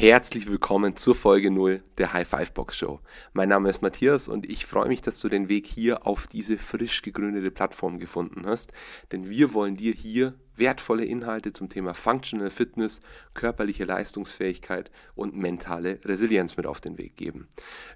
Herzlich 0.00 0.48
willkommen 0.48 0.94
zur 0.94 1.16
Folge 1.16 1.50
0 1.50 1.82
der 1.98 2.12
High 2.12 2.28
Five 2.28 2.52
Box 2.52 2.76
Show. 2.76 3.00
Mein 3.32 3.48
Name 3.48 3.68
ist 3.68 3.82
Matthias 3.82 4.28
und 4.28 4.48
ich 4.48 4.64
freue 4.64 4.86
mich, 4.86 5.00
dass 5.00 5.18
du 5.18 5.28
den 5.28 5.48
Weg 5.48 5.66
hier 5.66 6.06
auf 6.06 6.28
diese 6.28 6.56
frisch 6.56 7.02
gegründete 7.02 7.50
Plattform 7.50 7.98
gefunden 7.98 8.46
hast, 8.46 8.70
denn 9.10 9.28
wir 9.28 9.54
wollen 9.54 9.74
dir 9.74 9.92
hier 9.92 10.34
wertvolle 10.58 11.04
Inhalte 11.04 11.52
zum 11.52 11.68
Thema 11.68 11.94
Functional 11.94 12.50
Fitness, 12.50 13.00
körperliche 13.34 13.84
Leistungsfähigkeit 13.84 14.90
und 15.14 15.36
mentale 15.36 16.00
Resilienz 16.04 16.56
mit 16.56 16.66
auf 16.66 16.80
den 16.80 16.98
Weg 16.98 17.16
geben. 17.16 17.48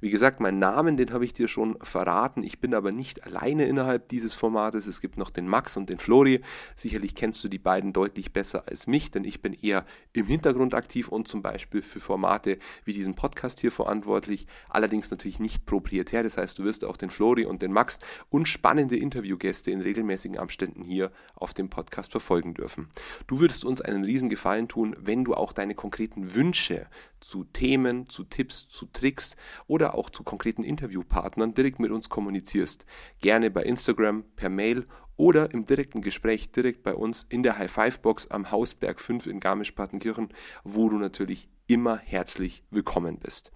Wie 0.00 0.10
gesagt, 0.10 0.40
meinen 0.40 0.58
Namen, 0.58 0.96
den 0.96 1.12
habe 1.12 1.24
ich 1.24 1.34
dir 1.34 1.48
schon 1.48 1.76
verraten. 1.80 2.42
Ich 2.42 2.60
bin 2.60 2.74
aber 2.74 2.92
nicht 2.92 3.24
alleine 3.24 3.64
innerhalb 3.66 4.08
dieses 4.08 4.34
Formates. 4.34 4.86
Es 4.86 5.00
gibt 5.00 5.16
noch 5.16 5.30
den 5.30 5.48
Max 5.48 5.76
und 5.76 5.88
den 5.88 5.98
Flori. 5.98 6.40
Sicherlich 6.76 7.14
kennst 7.14 7.42
du 7.42 7.48
die 7.48 7.58
beiden 7.58 7.92
deutlich 7.92 8.32
besser 8.32 8.64
als 8.66 8.86
mich, 8.86 9.10
denn 9.10 9.24
ich 9.24 9.42
bin 9.42 9.52
eher 9.54 9.84
im 10.12 10.26
Hintergrund 10.26 10.74
aktiv 10.74 11.08
und 11.08 11.28
zum 11.28 11.42
Beispiel 11.42 11.82
für 11.82 12.00
Formate 12.00 12.58
wie 12.84 12.92
diesen 12.92 13.14
Podcast 13.14 13.60
hier 13.60 13.72
verantwortlich. 13.72 14.46
Allerdings 14.68 15.10
natürlich 15.10 15.40
nicht 15.40 15.66
proprietär. 15.66 16.22
Das 16.22 16.36
heißt, 16.36 16.58
du 16.58 16.64
wirst 16.64 16.84
auch 16.84 16.96
den 16.96 17.10
Flori 17.10 17.44
und 17.44 17.62
den 17.62 17.72
Max 17.72 17.98
und 18.28 18.46
spannende 18.48 18.96
Interviewgäste 18.96 19.70
in 19.70 19.80
regelmäßigen 19.80 20.38
Abständen 20.38 20.82
hier 20.82 21.10
auf 21.34 21.54
dem 21.54 21.70
Podcast 21.70 22.12
verfolgen 22.12 22.49
folgen 22.50 22.54
dürfen. 22.54 22.88
Du 23.26 23.40
würdest 23.40 23.64
uns 23.64 23.80
einen 23.80 24.04
riesen 24.04 24.28
Gefallen 24.28 24.68
tun, 24.68 24.96
wenn 24.98 25.24
du 25.24 25.34
auch 25.34 25.52
deine 25.52 25.74
konkreten 25.74 26.34
Wünsche 26.34 26.86
zu 27.20 27.44
Themen, 27.44 28.08
zu 28.08 28.24
Tipps, 28.24 28.68
zu 28.68 28.86
Tricks 28.86 29.36
oder 29.66 29.94
auch 29.94 30.10
zu 30.10 30.22
konkreten 30.22 30.62
Interviewpartnern 30.62 31.54
direkt 31.54 31.80
mit 31.80 31.90
uns 31.90 32.08
kommunizierst. 32.08 32.86
Gerne 33.20 33.50
bei 33.50 33.62
Instagram, 33.62 34.24
per 34.36 34.48
Mail 34.48 34.86
oder 35.20 35.52
im 35.52 35.66
direkten 35.66 36.00
Gespräch 36.00 36.50
direkt 36.50 36.82
bei 36.82 36.94
uns 36.94 37.26
in 37.28 37.42
der 37.42 37.58
High 37.58 37.70
Five 37.70 38.00
Box 38.00 38.30
am 38.30 38.50
Hausberg 38.50 38.98
5 38.98 39.26
in 39.26 39.38
Garmisch-Partenkirchen, 39.38 40.30
wo 40.64 40.88
du 40.88 40.96
natürlich 40.96 41.50
immer 41.66 41.98
herzlich 41.98 42.64
willkommen 42.70 43.18
bist. 43.18 43.52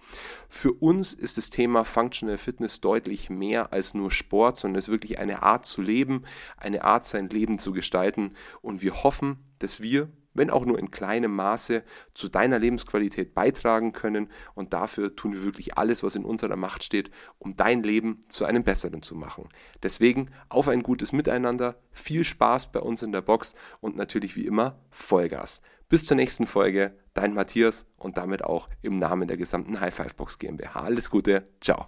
Für 0.47 0.73
uns 0.73 1.15
ist 1.15 1.37
das 1.37 1.49
Thema 1.49 1.83
Functional 1.83 2.37
Fitness 2.37 2.81
deutlich 2.81 3.31
mehr 3.31 3.73
als 3.73 3.95
nur 3.95 4.11
Sport, 4.11 4.57
sondern 4.57 4.77
es 4.77 4.85
ist 4.85 4.91
wirklich 4.91 5.17
eine 5.17 5.41
Art 5.41 5.65
zu 5.65 5.81
leben, 5.81 6.25
eine 6.55 6.83
Art 6.83 7.07
sein 7.07 7.29
Leben 7.29 7.57
zu 7.57 7.73
gestalten 7.73 8.35
und 8.61 8.83
wir 8.83 9.03
hoffen, 9.03 9.39
dass 9.57 9.81
wir 9.81 10.11
wenn 10.35 10.51
auch 10.51 10.65
nur 10.65 10.77
in 10.77 10.91
kleinem 10.91 11.35
Maße, 11.35 11.83
zu 12.13 12.29
deiner 12.29 12.59
Lebensqualität 12.59 13.33
beitragen 13.33 13.91
können. 13.91 14.29
Und 14.53 14.73
dafür 14.73 15.15
tun 15.15 15.33
wir 15.33 15.43
wirklich 15.43 15.77
alles, 15.77 16.03
was 16.03 16.15
in 16.15 16.25
unserer 16.25 16.55
Macht 16.55 16.83
steht, 16.83 17.09
um 17.39 17.55
dein 17.55 17.81
Leben 17.81 18.21
zu 18.29 18.45
einem 18.45 18.63
besseren 18.63 19.01
zu 19.01 19.15
machen. 19.15 19.49
Deswegen 19.81 20.29
auf 20.49 20.67
ein 20.67 20.83
gutes 20.83 21.11
Miteinander, 21.11 21.79
viel 21.91 22.23
Spaß 22.23 22.71
bei 22.71 22.79
uns 22.79 23.01
in 23.01 23.11
der 23.11 23.21
Box 23.21 23.55
und 23.79 23.95
natürlich 23.95 24.35
wie 24.35 24.45
immer 24.45 24.79
Vollgas. 24.91 25.61
Bis 25.87 26.05
zur 26.05 26.17
nächsten 26.17 26.45
Folge, 26.45 26.97
dein 27.13 27.33
Matthias 27.33 27.85
und 27.97 28.17
damit 28.17 28.43
auch 28.43 28.69
im 28.81 28.99
Namen 28.99 29.27
der 29.27 29.37
gesamten 29.37 29.79
High 29.79 29.93
Five 29.93 30.15
Box 30.15 30.39
GmbH. 30.39 30.79
Alles 30.79 31.09
Gute, 31.09 31.43
ciao. 31.61 31.87